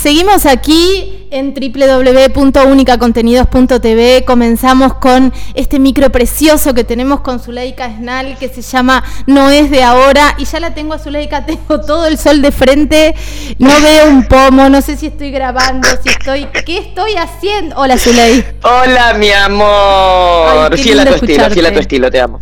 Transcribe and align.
Seguimos 0.00 0.46
aquí 0.46 1.26
en 1.30 1.52
www.unicacontenidos.tv. 1.52 4.24
Comenzamos 4.24 4.94
con 4.94 5.30
este 5.52 5.78
micro 5.78 6.08
precioso 6.08 6.72
que 6.72 6.84
tenemos 6.84 7.20
con 7.20 7.38
Zuleika 7.38 7.98
Snal 7.98 8.38
que 8.38 8.48
se 8.48 8.62
llama 8.62 9.04
No 9.26 9.50
es 9.50 9.70
de 9.70 9.82
ahora. 9.82 10.36
Y 10.38 10.46
ya 10.46 10.58
la 10.58 10.72
tengo 10.72 10.94
a 10.94 10.98
Zuleika, 10.98 11.44
tengo 11.46 11.82
todo 11.82 12.06
el 12.06 12.16
sol 12.16 12.40
de 12.40 12.50
frente, 12.50 13.14
no 13.58 13.78
veo 13.82 14.08
un 14.08 14.26
pomo, 14.26 14.70
no 14.70 14.80
sé 14.80 14.96
si 14.96 15.08
estoy 15.08 15.32
grabando, 15.32 15.86
si 16.02 16.08
estoy. 16.08 16.46
¿Qué 16.64 16.78
estoy 16.78 17.16
haciendo? 17.16 17.76
Hola 17.76 17.98
Zuleika. 17.98 18.54
Hola 18.62 19.12
mi 19.18 19.30
amor. 19.32 20.78
fiel 20.78 21.00
a 21.00 21.04
tu 21.04 21.16
estilo, 21.16 21.50
fiel 21.50 21.66
a 21.66 21.74
tu 21.74 21.80
estilo, 21.80 22.10
te 22.10 22.22
amo. 22.22 22.40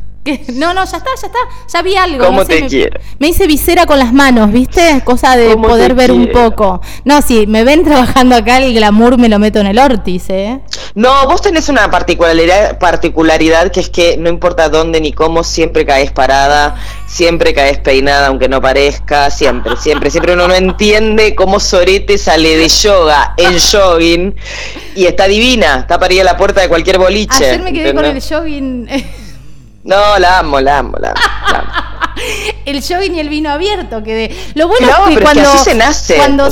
No, 0.54 0.74
no, 0.74 0.84
ya 0.84 0.96
está, 0.96 1.10
ya 1.20 1.26
está. 1.26 1.38
Ya 1.72 1.82
vi 1.82 1.96
algo. 1.96 2.24
¿Cómo 2.24 2.44
te 2.44 2.62
me, 2.62 2.68
quiero? 2.68 3.00
Me 3.18 3.28
hice 3.28 3.46
visera 3.46 3.86
con 3.86 3.98
las 3.98 4.12
manos, 4.12 4.50
¿viste? 4.52 5.02
Cosa 5.04 5.36
de 5.36 5.56
poder 5.56 5.94
ver 5.94 6.12
un 6.12 6.30
poco. 6.32 6.80
No, 7.04 7.22
si 7.22 7.46
me 7.46 7.64
ven 7.64 7.84
trabajando 7.84 8.36
acá, 8.36 8.58
el 8.58 8.74
glamour 8.74 9.18
me 9.18 9.28
lo 9.28 9.38
meto 9.38 9.60
en 9.60 9.66
el 9.68 9.78
órtice, 9.78 10.44
¿eh? 10.44 10.60
No, 10.94 11.26
vos 11.26 11.42
tenés 11.42 11.68
una 11.68 11.90
particularidad, 11.90 12.78
particularidad 12.78 13.70
que 13.70 13.80
es 13.80 13.90
que 13.90 14.16
no 14.16 14.28
importa 14.28 14.68
dónde 14.68 15.00
ni 15.00 15.12
cómo, 15.12 15.44
siempre 15.44 15.84
caes 15.86 16.10
parada, 16.12 16.76
siempre 17.06 17.54
caes 17.54 17.78
peinada, 17.78 18.28
aunque 18.28 18.48
no 18.48 18.60
parezca, 18.60 19.30
siempre, 19.30 19.76
siempre, 19.76 20.10
siempre 20.10 20.34
uno 20.34 20.48
no 20.48 20.54
entiende 20.54 21.34
cómo 21.34 21.60
Sorete 21.60 22.18
sale 22.18 22.56
de 22.56 22.68
yoga 22.68 23.34
en 23.36 23.58
jogging 23.58 24.34
y 24.94 25.06
está 25.06 25.26
divina, 25.26 25.80
está 25.80 25.98
para 25.98 26.14
ir 26.14 26.20
a 26.22 26.24
la 26.24 26.36
puerta 26.36 26.60
de 26.60 26.68
cualquier 26.68 26.98
boliche. 26.98 27.46
Ayer 27.46 27.62
me 27.62 27.72
quedé 27.72 27.94
con 27.94 28.04
el 28.04 28.22
jogging. 28.22 28.88
No, 29.88 30.18
la 30.18 30.40
amo, 30.40 30.60
la 30.60 30.78
amo, 30.78 30.98
la 31.00 31.08
amo. 31.08 31.70
el 32.66 32.82
jogging 32.82 33.14
y 33.14 33.20
el 33.20 33.30
vino 33.30 33.50
abierto, 33.50 34.02
que 34.02 34.14
de... 34.14 34.36
Lo 34.54 34.68
bueno 34.68 34.86
es 34.86 35.16
que 35.16 35.22
cuando, 35.22 35.48
así 35.48 35.58
se 35.64 35.74
nace, 35.74 36.16
cuando, 36.16 36.44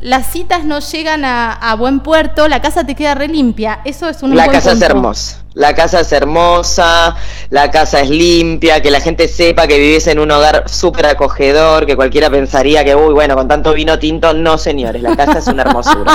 las, 0.00 0.30
citas 0.30 0.64
no 0.64 0.78
llegan 0.78 1.24
a, 1.24 1.74
buen 1.76 1.98
puerto, 1.98 2.46
la 2.46 2.62
casa 2.62 2.84
te 2.84 2.94
queda 2.94 3.16
re 3.16 3.26
limpia. 3.26 3.80
Eso 3.84 4.08
es 4.08 4.22
un 4.22 4.36
La 4.36 4.46
casa 4.46 4.72
es 4.72 4.80
hermosa. 4.80 5.42
La 5.58 5.74
casa 5.74 5.98
es 5.98 6.12
hermosa, 6.12 7.16
la 7.50 7.68
casa 7.72 8.00
es 8.00 8.08
limpia, 8.08 8.80
que 8.80 8.92
la 8.92 9.00
gente 9.00 9.26
sepa 9.26 9.66
que 9.66 9.76
vives 9.76 10.06
en 10.06 10.20
un 10.20 10.30
hogar 10.30 10.68
súper 10.68 11.06
acogedor, 11.06 11.84
que 11.84 11.96
cualquiera 11.96 12.30
pensaría 12.30 12.84
que, 12.84 12.94
uy, 12.94 13.12
bueno, 13.12 13.34
con 13.34 13.48
tanto 13.48 13.72
vino 13.72 13.98
tinto, 13.98 14.32
no 14.34 14.56
señores, 14.56 15.02
la 15.02 15.16
casa 15.16 15.38
es 15.38 15.48
una 15.48 15.62
hermosura. 15.62 16.12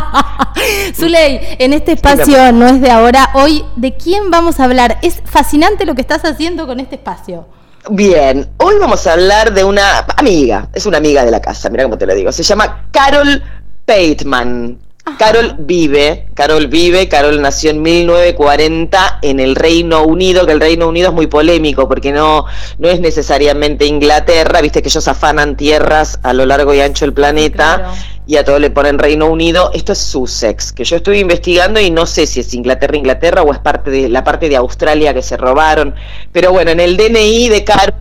Zuley, 0.95 1.41
en 1.59 1.73
este 1.73 1.91
espacio 1.91 2.53
no 2.53 2.67
es 2.67 2.79
de 2.79 2.89
ahora, 2.89 3.31
hoy, 3.33 3.65
¿de 3.75 3.97
quién 3.97 4.31
vamos 4.31 4.61
a 4.61 4.63
hablar? 4.63 4.99
Es 5.01 5.21
fascinante 5.25 5.85
lo 5.85 5.93
que 5.93 6.01
estás 6.01 6.23
haciendo 6.23 6.65
con 6.65 6.79
este 6.79 6.95
espacio. 6.95 7.45
Bien, 7.89 8.49
hoy 8.59 8.75
vamos 8.79 9.05
a 9.07 9.11
hablar 9.11 9.53
de 9.53 9.65
una 9.65 10.05
amiga, 10.15 10.69
es 10.73 10.85
una 10.85 10.99
amiga 10.99 11.25
de 11.25 11.31
la 11.31 11.41
casa, 11.41 11.69
mira 11.69 11.83
cómo 11.83 11.97
te 11.97 12.05
lo 12.05 12.15
digo, 12.15 12.31
se 12.31 12.43
llama 12.43 12.87
Carol 12.91 13.43
Pateman. 13.85 14.82
Carol 15.17 15.55
vive, 15.59 16.27
Carol 16.33 16.67
vive, 16.67 17.09
Carol 17.09 17.41
nació 17.41 17.71
en 17.71 17.81
1940 17.81 19.19
en 19.21 19.41
el 19.41 19.55
Reino 19.55 20.03
Unido, 20.03 20.45
que 20.45 20.53
el 20.53 20.61
Reino 20.61 20.87
Unido 20.87 21.09
es 21.09 21.13
muy 21.13 21.27
polémico 21.27 21.89
porque 21.89 22.13
no, 22.13 22.45
no 22.77 22.87
es 22.87 23.01
necesariamente 23.01 23.85
Inglaterra, 23.85 24.61
viste 24.61 24.81
que 24.81 24.87
ellos 24.87 25.05
afanan 25.09 25.57
tierras 25.57 26.19
a 26.23 26.31
lo 26.31 26.45
largo 26.45 26.73
y 26.73 26.79
ancho 26.79 27.03
del 27.03 27.13
planeta 27.13 27.93
y 28.25 28.37
a 28.37 28.45
todo 28.45 28.59
le 28.59 28.69
ponen 28.69 28.97
Reino 28.97 29.27
Unido. 29.27 29.71
Esto 29.73 29.91
es 29.91 29.99
Sussex, 29.99 30.71
que 30.71 30.85
yo 30.85 30.95
estoy 30.95 31.19
investigando 31.19 31.81
y 31.81 31.91
no 31.91 32.05
sé 32.05 32.25
si 32.25 32.39
es 32.39 32.53
Inglaterra, 32.53 32.95
Inglaterra 32.95 33.41
o 33.41 33.51
es 33.51 33.59
parte 33.59 33.91
de 33.91 34.07
la 34.07 34.23
parte 34.23 34.47
de 34.47 34.55
Australia 34.55 35.13
que 35.13 35.21
se 35.21 35.35
robaron, 35.35 35.95
pero 36.31 36.53
bueno, 36.53 36.71
en 36.71 36.79
el 36.79 36.95
DNI 36.95 37.49
de 37.49 37.63
Carol 37.65 37.95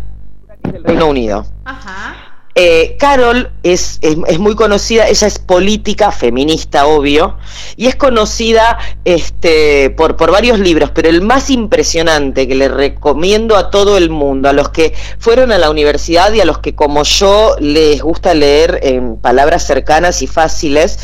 es 0.62 0.74
el 0.74 0.84
Reino 0.84 1.08
Unido. 1.08 1.44
Ajá. 1.64 2.21
Eh, 2.54 2.96
Carol 2.98 3.50
es, 3.62 3.98
es, 4.02 4.38
muy 4.38 4.54
conocida, 4.54 5.08
ella 5.08 5.26
es 5.26 5.38
política, 5.38 6.12
feminista, 6.12 6.86
obvio, 6.86 7.38
y 7.76 7.86
es 7.86 7.96
conocida 7.96 8.78
este, 9.06 9.88
por, 9.88 10.16
por 10.16 10.30
varios 10.30 10.58
libros, 10.58 10.90
pero 10.90 11.08
el 11.08 11.22
más 11.22 11.48
impresionante 11.48 12.46
que 12.46 12.54
le 12.54 12.68
recomiendo 12.68 13.56
a 13.56 13.70
todo 13.70 13.96
el 13.96 14.10
mundo, 14.10 14.50
a 14.50 14.52
los 14.52 14.68
que 14.68 14.92
fueron 15.18 15.50
a 15.50 15.56
la 15.56 15.70
universidad 15.70 16.30
y 16.34 16.42
a 16.42 16.44
los 16.44 16.58
que 16.58 16.74
como 16.74 17.04
yo 17.04 17.56
les 17.58 18.02
gusta 18.02 18.34
leer 18.34 18.80
en 18.82 19.16
palabras 19.16 19.66
cercanas 19.66 20.20
y 20.20 20.26
fáciles, 20.26 20.98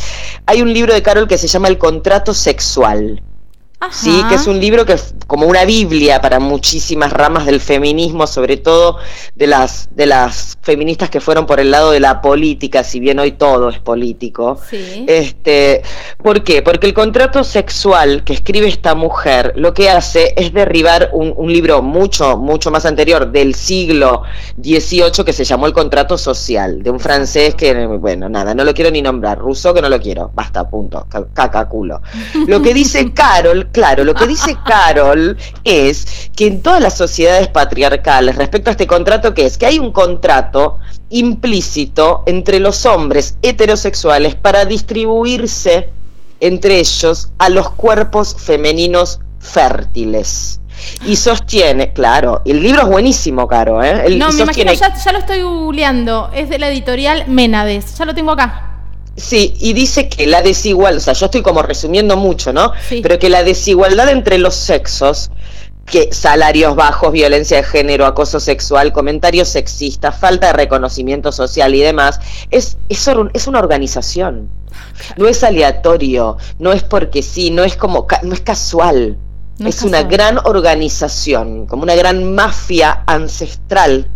hay 0.44 0.60
un 0.60 0.74
libro 0.74 0.92
de 0.92 1.02
Carol 1.02 1.28
que 1.28 1.38
se 1.38 1.48
llama 1.48 1.68
El 1.68 1.78
contrato 1.78 2.34
sexual. 2.34 3.22
Sí, 3.90 4.22
que 4.28 4.34
es 4.34 4.46
un 4.48 4.60
libro 4.60 4.84
que 4.84 4.94
es 4.94 5.14
como 5.28 5.46
una 5.46 5.64
biblia 5.64 6.20
para 6.20 6.40
muchísimas 6.40 7.12
ramas 7.12 7.46
del 7.46 7.60
feminismo, 7.60 8.26
sobre 8.26 8.56
todo 8.56 8.98
de 9.36 9.46
las 9.46 9.88
de 9.94 10.06
las 10.06 10.58
feministas 10.62 11.10
que 11.10 11.20
fueron 11.20 11.46
por 11.46 11.60
el 11.60 11.70
lado 11.70 11.92
de 11.92 12.00
la 12.00 12.20
política, 12.20 12.82
si 12.82 12.98
bien 12.98 13.18
hoy 13.20 13.32
todo 13.32 13.68
es 13.68 13.78
político. 13.78 14.58
Sí. 14.68 15.04
Este, 15.06 15.82
¿por 16.22 16.42
qué? 16.42 16.60
Porque 16.62 16.88
el 16.88 16.94
contrato 16.94 17.44
sexual 17.44 18.24
que 18.24 18.32
escribe 18.32 18.66
esta 18.66 18.96
mujer 18.96 19.52
lo 19.54 19.72
que 19.74 19.88
hace 19.88 20.34
es 20.36 20.52
derribar 20.52 21.10
un, 21.12 21.32
un 21.36 21.52
libro 21.52 21.80
mucho 21.80 22.36
mucho 22.36 22.72
más 22.72 22.84
anterior 22.84 23.30
del 23.30 23.54
siglo 23.54 24.22
XVIII 24.60 25.24
que 25.24 25.32
se 25.32 25.44
llamó 25.44 25.66
el 25.66 25.72
contrato 25.72 26.18
social 26.18 26.82
de 26.82 26.90
un 26.90 26.98
francés 26.98 27.54
que 27.54 27.86
bueno 27.86 28.28
nada 28.28 28.54
no 28.54 28.64
lo 28.64 28.74
quiero 28.74 28.90
ni 28.90 29.02
nombrar, 29.02 29.38
ruso 29.38 29.72
que 29.72 29.80
no 29.80 29.88
lo 29.88 30.00
quiero, 30.00 30.30
basta 30.34 30.68
punto, 30.68 31.06
caca 31.32 31.68
culo. 31.68 32.02
Lo 32.46 32.60
que 32.60 32.74
dice 32.74 33.12
Carol 33.14 33.67
claro, 33.72 34.04
lo 34.04 34.14
que 34.14 34.26
dice 34.26 34.56
Carol 34.64 35.36
es 35.64 36.30
que 36.36 36.46
en 36.46 36.62
todas 36.62 36.82
las 36.82 36.96
sociedades 36.96 37.48
patriarcales, 37.48 38.36
respecto 38.36 38.70
a 38.70 38.72
este 38.72 38.86
contrato, 38.86 39.34
que 39.34 39.46
es 39.46 39.58
que 39.58 39.66
hay 39.66 39.78
un 39.78 39.92
contrato 39.92 40.78
implícito 41.10 42.22
entre 42.26 42.60
los 42.60 42.84
hombres 42.86 43.36
heterosexuales 43.42 44.34
para 44.34 44.64
distribuirse 44.64 45.90
entre 46.40 46.78
ellos 46.78 47.30
a 47.38 47.48
los 47.48 47.70
cuerpos 47.70 48.36
femeninos 48.38 49.20
fértiles. 49.40 50.60
Y 51.04 51.16
sostiene, 51.16 51.92
claro, 51.92 52.40
el 52.44 52.62
libro 52.62 52.82
es 52.82 52.88
buenísimo, 52.88 53.48
Caro, 53.48 53.82
¿eh? 53.82 54.16
no, 54.16 54.30
me 54.30 54.42
imagino, 54.42 54.72
ya, 54.72 54.94
ya, 54.94 55.12
lo 55.12 55.18
estoy 55.18 55.42
googleando, 55.42 56.30
es 56.32 56.48
de 56.48 56.58
la 56.60 56.68
editorial 56.68 57.24
Menades, 57.26 57.98
ya 57.98 58.04
lo 58.04 58.14
tengo 58.14 58.30
acá. 58.30 58.67
Sí, 59.18 59.54
y 59.58 59.72
dice 59.72 60.08
que 60.08 60.26
la 60.26 60.42
desigualdad, 60.42 60.98
o 60.98 61.00
sea, 61.00 61.12
yo 61.12 61.26
estoy 61.26 61.42
como 61.42 61.62
resumiendo 61.62 62.16
mucho, 62.16 62.52
¿no? 62.52 62.72
Pero 62.88 63.18
que 63.18 63.28
la 63.28 63.42
desigualdad 63.42 64.08
entre 64.10 64.38
los 64.38 64.54
sexos, 64.54 65.30
que 65.86 66.12
salarios 66.12 66.76
bajos, 66.76 67.12
violencia 67.12 67.56
de 67.56 67.64
género, 67.64 68.06
acoso 68.06 68.38
sexual, 68.38 68.92
comentarios 68.92 69.48
sexistas, 69.48 70.18
falta 70.18 70.48
de 70.48 70.52
reconocimiento 70.52 71.32
social 71.32 71.74
y 71.74 71.80
demás, 71.80 72.20
es, 72.50 72.78
es, 72.88 73.10
es 73.32 73.46
una 73.48 73.58
organización. 73.58 74.48
No 75.16 75.26
es 75.26 75.42
aleatorio, 75.42 76.36
no 76.60 76.72
es 76.72 76.84
porque 76.84 77.22
sí, 77.22 77.50
no 77.50 77.64
es 77.64 77.76
como, 77.76 78.06
no 78.22 78.34
es 78.34 78.40
casual. 78.40 79.16
es 79.58 79.82
una 79.82 80.04
gran 80.04 80.38
organización, 80.38 81.66
como 81.66 81.82
una 81.82 81.96
gran 81.96 82.34
mafia 82.34 83.02
ancestral 83.06 84.06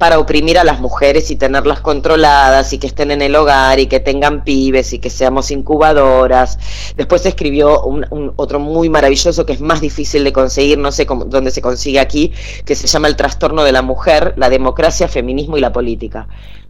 para 0.00 0.18
oprimir 0.18 0.58
a 0.58 0.64
las 0.64 0.80
mujeres 0.80 1.30
y 1.30 1.36
tenerlas 1.36 1.80
controladas 1.80 2.72
y 2.72 2.78
que 2.78 2.86
estén 2.86 3.10
en 3.10 3.20
el 3.20 3.36
hogar 3.36 3.78
y 3.78 3.86
que 3.86 4.00
tengan 4.00 4.44
pibes 4.44 4.94
y 4.94 4.98
que 4.98 5.10
seamos 5.10 5.50
incubadoras. 5.50 6.58
Después 6.96 7.26
escribió 7.26 7.82
un, 7.82 8.32
otro 8.36 8.58
muy 8.60 8.88
maravilloso 8.88 9.44
que 9.44 9.52
es 9.52 9.60
más 9.60 9.82
difícil 9.82 10.24
de 10.24 10.32
conseguir, 10.32 10.78
no 10.78 10.90
sé 10.90 11.04
cómo, 11.04 11.26
dónde 11.26 11.50
se 11.50 11.60
consigue 11.60 12.00
aquí, 12.00 12.32
que 12.64 12.76
se 12.76 12.86
llama 12.86 13.08
El 13.08 13.16
trastorno 13.16 13.62
de 13.62 13.72
la 13.72 13.82
mujer, 13.82 14.32
la 14.38 14.48
democracia, 14.48 15.06
feminismo 15.06 15.58
y 15.58 15.60
la 15.60 15.70
política. 15.70 16.28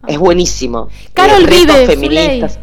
Es 0.09 0.19
buenísimo. 0.19 0.89
Carol 1.15 1.47
vive, 1.47 1.87
feministas. 1.87 2.59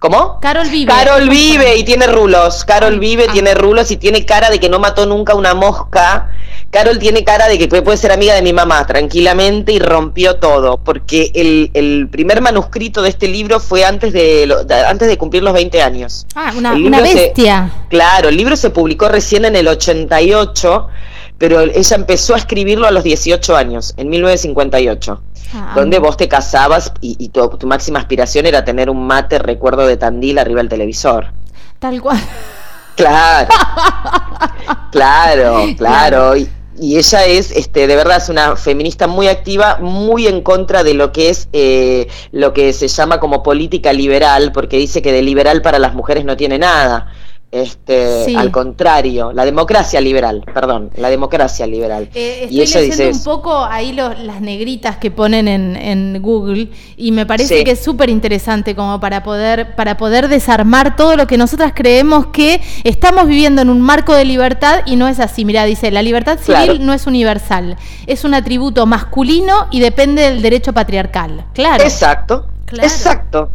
¿Cómo? 0.00 0.38
Carol 0.40 0.68
vive. 0.68 0.92
Carol 0.92 1.30
vive 1.30 1.78
y 1.78 1.84
tiene 1.84 2.06
rulos. 2.06 2.66
Carol 2.66 3.00
vive, 3.00 3.24
ah. 3.26 3.32
tiene 3.32 3.54
rulos 3.54 3.90
y 3.90 3.96
tiene 3.96 4.26
cara 4.26 4.50
de 4.50 4.60
que 4.60 4.68
no 4.68 4.80
mató 4.80 5.06
nunca 5.06 5.34
una 5.34 5.54
mosca 5.54 6.30
Carol 6.70 7.00
tiene 7.00 7.24
cara 7.24 7.48
de 7.48 7.58
que 7.58 7.66
puede 7.82 7.96
ser 7.96 8.12
amiga 8.12 8.34
de 8.34 8.42
mi 8.42 8.52
mamá 8.52 8.86
tranquilamente 8.86 9.72
y 9.72 9.80
rompió 9.80 10.36
todo, 10.36 10.78
porque 10.78 11.32
el, 11.34 12.08
primer 12.10 12.40
manuscrito 12.40 13.02
de 13.02 13.08
este 13.08 13.26
libro 13.26 13.58
fue 13.58 13.84
antes 13.84 14.12
de, 14.12 14.48
antes 14.86 15.08
de 15.08 15.18
cumplir 15.18 15.42
los 15.42 15.52
20 15.52 15.82
años. 15.82 16.26
Ah, 16.36 16.52
una, 16.56 17.00
bestia. 17.00 17.70
claro, 17.88 18.28
el 18.28 18.36
libro 18.36 18.56
se 18.56 18.70
publicó 18.70 19.08
recién 19.08 19.44
en 19.44 19.56
el 19.56 19.66
88, 19.66 20.86
pero 21.38 21.60
ella 21.60 21.96
empezó 21.96 22.34
a 22.34 22.38
escribirlo 22.38 22.86
a 22.86 22.92
los 22.92 23.02
18 23.02 23.56
años, 23.56 23.94
en 23.96 24.08
1958. 24.08 25.22
Ah. 25.52 25.72
donde 25.74 25.98
vos 25.98 26.16
te 26.16 26.28
casabas 26.28 26.92
y, 27.00 27.28
tu, 27.30 27.48
tu 27.48 27.66
máxima 27.66 27.98
aspiración 27.98 28.46
era 28.46 28.64
tener 28.64 28.88
un 28.88 29.04
mate 29.04 29.40
recuerdo 29.40 29.84
de 29.84 29.96
Tandil 29.96 30.38
arriba 30.38 30.60
del 30.60 30.68
televisor. 30.68 31.32
Tal 31.80 32.00
cual. 32.00 32.20
Claro, 32.94 33.48
claro, 34.92 35.66
claro. 35.76 36.36
Y, 36.36 36.48
y 36.80 36.96
ella 36.96 37.26
es, 37.26 37.50
este, 37.50 37.86
de 37.86 37.94
verdad, 37.94 38.16
es 38.16 38.28
una 38.28 38.56
feminista 38.56 39.06
muy 39.06 39.28
activa, 39.28 39.78
muy 39.80 40.26
en 40.26 40.40
contra 40.40 40.82
de 40.82 40.94
lo 40.94 41.12
que 41.12 41.28
es 41.28 41.48
eh, 41.52 42.08
lo 42.32 42.52
que 42.54 42.72
se 42.72 42.88
llama 42.88 43.20
como 43.20 43.42
política 43.42 43.92
liberal, 43.92 44.50
porque 44.52 44.78
dice 44.78 45.02
que 45.02 45.12
de 45.12 45.22
liberal 45.22 45.60
para 45.62 45.78
las 45.78 45.94
mujeres 45.94 46.24
no 46.24 46.36
tiene 46.36 46.58
nada 46.58 47.12
Este, 47.52 48.36
al 48.36 48.52
contrario, 48.52 49.32
la 49.32 49.44
democracia 49.44 50.00
liberal, 50.00 50.44
perdón, 50.54 50.90
la 50.96 51.10
democracia 51.10 51.66
liberal. 51.66 52.08
Eh, 52.14 52.42
estoy 52.42 52.56
y 52.56 52.60
ella 52.60 52.80
leyendo 52.80 53.18
un 53.18 53.24
poco 53.24 53.64
ahí 53.64 53.92
las 53.92 54.40
negritas 54.40 54.98
que 54.98 55.10
ponen 55.10 55.48
en, 55.48 56.22
Google 56.22 56.68
y 56.96 57.10
me 57.10 57.26
parece 57.26 57.64
que 57.64 57.72
es 57.72 57.80
súper 57.80 58.08
interesante 58.08 58.76
como 58.76 59.00
para 59.00 59.24
poder, 59.24 59.74
para 59.74 59.96
poder 59.96 60.28
desarmar 60.28 60.94
todo 60.94 61.16
lo 61.16 61.26
que 61.26 61.36
nosotras 61.38 61.72
creemos 61.74 62.26
que 62.26 62.60
estamos 62.84 63.26
viviendo 63.26 63.62
en 63.62 63.70
un 63.70 63.80
marco 63.80 64.14
de 64.14 64.24
libertad 64.24 64.82
y 64.86 64.94
no 64.94 65.08
es 65.08 65.18
así. 65.18 65.44
Mira, 65.44 65.64
dice, 65.64 65.90
la 65.90 66.02
libertad 66.02 66.38
civil 66.38 66.86
no 66.86 66.92
es 66.92 67.08
universal, 67.08 67.76
es 68.06 68.22
un 68.24 68.34
atributo 68.34 68.86
masculino 68.86 69.66
y 69.72 69.80
depende 69.80 70.22
del 70.22 70.40
derecho 70.40 70.72
patriarcal. 70.72 71.46
Claro. 71.52 71.82
Exacto. 71.82 72.46
Exacto. 72.72 73.50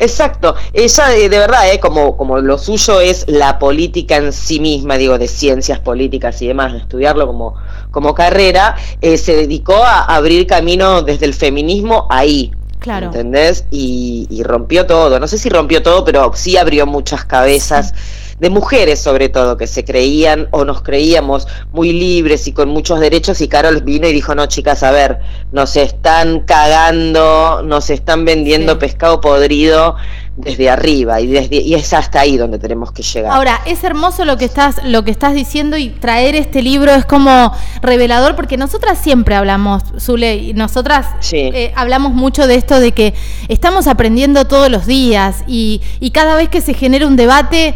Exacto, 0.00 0.54
ella 0.72 1.14
eh, 1.14 1.28
de, 1.28 1.38
verdad, 1.38 1.70
eh, 1.70 1.78
como, 1.78 2.16
como 2.16 2.38
lo 2.38 2.56
suyo 2.56 3.00
es 3.00 3.26
la 3.28 3.58
política 3.58 4.16
en 4.16 4.32
sí 4.32 4.58
misma, 4.58 4.96
digo, 4.96 5.18
de 5.18 5.28
ciencias 5.28 5.78
políticas 5.78 6.40
y 6.40 6.46
demás, 6.46 6.72
estudiarlo 6.72 7.26
como, 7.26 7.54
como 7.90 8.14
carrera, 8.14 8.76
eh, 9.02 9.18
se 9.18 9.36
dedicó 9.36 9.76
a 9.76 10.04
abrir 10.04 10.46
camino 10.46 11.02
desde 11.02 11.26
el 11.26 11.34
feminismo 11.34 12.06
ahí. 12.08 12.50
Claro. 12.78 13.08
¿Entendés? 13.08 13.66
Y, 13.70 14.26
y, 14.30 14.42
rompió 14.42 14.86
todo. 14.86 15.20
No 15.20 15.28
sé 15.28 15.36
si 15.36 15.50
rompió 15.50 15.82
todo, 15.82 16.02
pero 16.02 16.32
sí 16.34 16.56
abrió 16.56 16.86
muchas 16.86 17.26
cabezas 17.26 17.92
de 18.40 18.50
mujeres 18.50 19.00
sobre 19.00 19.28
todo, 19.28 19.56
que 19.56 19.66
se 19.66 19.84
creían 19.84 20.48
o 20.50 20.64
nos 20.64 20.82
creíamos 20.82 21.46
muy 21.72 21.92
libres 21.92 22.46
y 22.48 22.52
con 22.52 22.70
muchos 22.70 22.98
derechos 22.98 23.40
y 23.40 23.48
Carol 23.48 23.82
vino 23.82 24.08
y 24.08 24.12
dijo, 24.12 24.34
no 24.34 24.46
chicas, 24.46 24.82
a 24.82 24.90
ver, 24.90 25.18
nos 25.52 25.76
están 25.76 26.40
cagando, 26.40 27.62
nos 27.62 27.90
están 27.90 28.24
vendiendo 28.24 28.78
pescado 28.78 29.20
podrido 29.20 29.96
desde 30.36 30.70
arriba 30.70 31.20
y 31.20 31.26
desde 31.26 31.56
y 31.56 31.74
es 31.74 31.92
hasta 31.92 32.20
ahí 32.20 32.38
donde 32.38 32.58
tenemos 32.58 32.92
que 32.92 33.02
llegar. 33.02 33.32
Ahora, 33.32 33.60
es 33.66 33.84
hermoso 33.84 34.24
lo 34.24 34.38
que 34.38 34.46
estás 34.46 34.82
lo 34.84 35.04
que 35.04 35.10
estás 35.10 35.34
diciendo 35.34 35.76
y 35.76 35.90
traer 35.90 36.34
este 36.34 36.62
libro 36.62 36.94
es 36.94 37.04
como 37.04 37.52
revelador 37.82 38.36
porque 38.36 38.56
nosotras 38.56 38.98
siempre 38.98 39.34
hablamos, 39.34 39.82
Zule, 39.98 40.36
y 40.36 40.54
nosotras 40.54 41.08
eh, 41.32 41.72
hablamos 41.76 42.12
mucho 42.12 42.46
de 42.46 42.54
esto 42.54 42.80
de 42.80 42.92
que 42.92 43.12
estamos 43.48 43.86
aprendiendo 43.86 44.46
todos 44.46 44.70
los 44.70 44.86
días 44.86 45.44
y, 45.46 45.82
y 46.00 46.10
cada 46.10 46.36
vez 46.36 46.48
que 46.48 46.62
se 46.62 46.72
genera 46.72 47.06
un 47.06 47.16
debate 47.16 47.74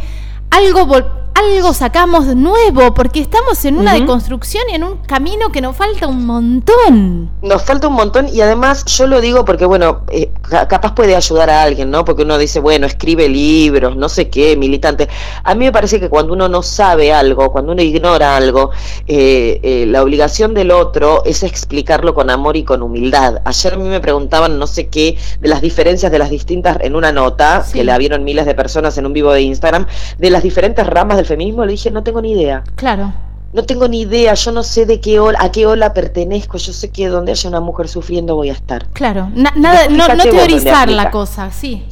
algo 0.54 0.86
algo 1.34 1.74
sacamos 1.74 2.26
nuevo, 2.36 2.94
porque 2.94 3.20
estamos 3.20 3.64
en 3.64 3.76
una 3.76 3.94
deconstrucción 3.94 4.62
y 4.70 4.74
en 4.76 4.84
un 4.84 4.98
camino 4.98 5.50
que 5.50 5.60
nos 5.60 5.76
falta 5.76 6.06
un 6.06 6.24
montón. 6.24 7.30
Nos 7.42 7.62
falta 7.64 7.88
un 7.88 7.94
montón 7.94 8.28
y 8.32 8.40
además 8.40 8.84
yo 8.84 9.06
lo 9.08 9.20
digo 9.20 9.44
porque, 9.44 9.66
bueno, 9.66 10.02
eh, 10.10 10.30
capaz 10.48 10.94
puede 10.94 11.16
ayudar 11.16 11.50
a 11.50 11.62
alguien, 11.62 11.90
¿no? 11.90 12.04
Porque 12.04 12.22
uno 12.22 12.38
dice, 12.38 12.60
bueno, 12.60 12.86
escribe 12.86 13.28
libros, 13.28 13.96
no 13.96 14.08
sé 14.08 14.30
qué, 14.30 14.56
militante. 14.56 15.08
A 15.42 15.54
mí 15.54 15.64
me 15.64 15.72
parece 15.72 15.98
que 15.98 16.08
cuando 16.08 16.32
uno 16.34 16.48
no 16.48 16.62
sabe 16.62 17.12
algo, 17.12 17.50
cuando 17.50 17.72
uno 17.72 17.82
ignora 17.82 18.36
algo, 18.36 18.70
eh, 19.06 19.58
eh, 19.62 19.86
la 19.88 20.02
obligación 20.02 20.54
del 20.54 20.70
otro 20.70 21.24
es 21.24 21.42
explicarlo 21.42 22.14
con 22.14 22.30
amor 22.30 22.56
y 22.56 22.62
con 22.62 22.82
humildad. 22.82 23.42
Ayer 23.44 23.74
a 23.74 23.76
mí 23.76 23.88
me 23.88 24.00
preguntaban 24.00 24.58
no 24.58 24.68
sé 24.68 24.88
qué 24.88 25.18
de 25.40 25.48
las 25.48 25.60
diferencias 25.60 26.12
de 26.12 26.18
las 26.18 26.30
distintas, 26.30 26.78
en 26.80 26.94
una 26.94 27.10
nota, 27.10 27.64
que 27.72 27.82
la 27.82 27.98
vieron 27.98 28.22
miles 28.22 28.46
de 28.46 28.54
personas 28.54 28.96
en 28.98 29.06
un 29.06 29.12
vivo 29.12 29.32
de 29.32 29.42
Instagram, 29.42 29.86
de 30.18 30.30
las 30.30 30.44
diferentes 30.44 30.86
ramas 30.86 31.23
del 31.24 31.28
feminismo, 31.28 31.64
le 31.64 31.72
dije, 31.72 31.90
no 31.90 32.02
tengo 32.02 32.20
ni 32.20 32.32
idea. 32.32 32.62
Claro. 32.76 33.12
No 33.52 33.62
tengo 33.64 33.86
ni 33.88 34.00
idea, 34.00 34.34
yo 34.34 34.50
no 34.50 34.62
sé 34.64 34.84
de 34.84 35.00
qué 35.00 35.20
ola, 35.20 35.38
a 35.40 35.52
qué 35.52 35.64
ola 35.64 35.94
pertenezco, 35.94 36.58
yo 36.58 36.72
sé 36.72 36.90
que 36.90 37.06
donde 37.06 37.32
haya 37.32 37.48
una 37.48 37.60
mujer 37.60 37.88
sufriendo 37.88 38.34
voy 38.34 38.50
a 38.50 38.52
estar. 38.52 38.88
Claro, 38.92 39.30
nada, 39.34 39.88
no, 39.88 40.08
no 40.08 40.24
teorizar 40.24 40.90
la 40.90 41.10
cosa, 41.10 41.52
sí 41.52 41.84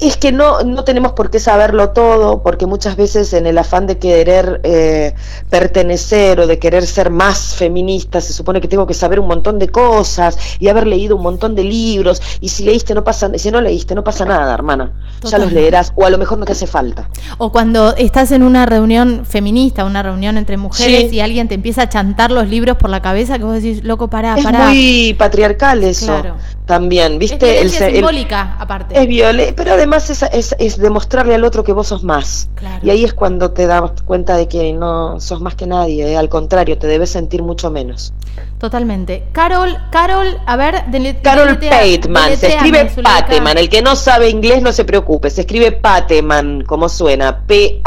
es 0.00 0.16
que 0.16 0.30
no, 0.30 0.62
no 0.62 0.84
tenemos 0.84 1.12
por 1.12 1.30
qué 1.30 1.40
saberlo 1.40 1.90
todo, 1.90 2.42
porque 2.42 2.66
muchas 2.66 2.96
veces 2.96 3.32
en 3.32 3.46
el 3.46 3.56
afán 3.56 3.86
de 3.86 3.98
querer 3.98 4.60
eh, 4.62 5.14
pertenecer 5.48 6.40
o 6.40 6.46
de 6.46 6.58
querer 6.58 6.86
ser 6.86 7.10
más 7.10 7.54
feminista, 7.54 8.20
se 8.20 8.32
supone 8.32 8.60
que 8.60 8.68
tengo 8.68 8.86
que 8.86 8.94
saber 8.94 9.20
un 9.20 9.26
montón 9.26 9.58
de 9.58 9.68
cosas 9.68 10.38
y 10.58 10.68
haber 10.68 10.86
leído 10.86 11.16
un 11.16 11.22
montón 11.22 11.54
de 11.54 11.64
libros, 11.64 12.20
y 12.40 12.50
si 12.50 12.64
leíste 12.64 12.94
no 12.94 13.04
pasa, 13.04 13.30
si 13.36 13.50
no 13.50 13.60
leíste 13.60 13.94
no 13.94 14.04
pasa 14.04 14.24
nada, 14.24 14.52
hermana, 14.52 14.92
ya 15.22 15.38
los 15.38 15.52
leerás, 15.52 15.92
o 15.96 16.04
a 16.04 16.10
lo 16.10 16.18
mejor 16.18 16.38
no 16.38 16.44
te 16.44 16.52
hace 16.52 16.66
falta. 16.66 17.08
O 17.38 17.50
cuando 17.50 17.94
estás 17.96 18.32
en 18.32 18.42
una 18.42 18.66
reunión 18.66 19.24
feminista, 19.24 19.84
una 19.84 20.02
reunión 20.02 20.36
entre 20.36 20.56
mujeres, 20.56 21.12
y 21.12 21.20
alguien 21.20 21.48
te 21.48 21.54
empieza 21.54 21.82
a 21.82 21.88
chantar 21.88 22.30
los 22.30 22.48
libros 22.48 22.76
por 22.76 22.90
la 22.90 23.00
cabeza, 23.00 23.38
que 23.38 23.44
vos 23.44 23.54
decís, 23.54 23.82
loco, 23.82 24.08
pará, 24.08 24.36
pará. 24.42 24.64
Es 24.64 24.68
muy 24.68 25.14
patriarcal 25.18 25.84
eso. 25.84 26.06
Claro. 26.06 26.36
También, 26.66 27.18
¿viste? 27.20 27.60
Es 27.60 27.72
simbólica, 27.74 28.56
aparte. 28.58 29.00
Es 29.00 29.06
violenta, 29.06 29.54
pero 29.56 29.74
además 29.74 30.10
es, 30.10 30.52
es, 30.58 30.78
demostrarle 30.78 31.36
al 31.36 31.44
otro 31.44 31.62
que 31.62 31.72
vos 31.72 31.86
sos 31.86 32.02
más. 32.02 32.50
Y 32.82 32.90
ahí 32.90 33.04
es 33.04 33.14
cuando 33.14 33.52
te 33.52 33.68
das 33.68 33.92
cuenta 34.04 34.36
de 34.36 34.48
que 34.48 34.72
no 34.72 35.20
sos 35.20 35.40
más 35.40 35.54
que 35.54 35.68
nadie, 35.68 36.10
¿eh? 36.10 36.16
al 36.16 36.28
contrario, 36.28 36.76
te 36.76 36.88
debes 36.88 37.10
sentir 37.10 37.44
mucho 37.44 37.70
menos. 37.70 38.12
Totalmente. 38.58 39.28
Carol, 39.30 39.78
Carol, 39.90 40.40
a 40.44 40.56
ver, 40.56 40.84
Carol 41.22 41.56
Pateman, 41.56 42.36
se 42.36 42.48
escribe 42.48 42.90
Pateman, 43.00 43.58
el 43.58 43.68
que 43.68 43.80
no 43.80 43.94
sabe 43.94 44.28
inglés 44.28 44.60
no 44.60 44.72
se 44.72 44.84
preocupe, 44.84 45.30
se 45.30 45.42
escribe 45.42 45.70
Pateman, 45.70 46.62
como 46.62 46.88
suena, 46.88 47.42
P-A-T-E-M-A-N 47.46 47.86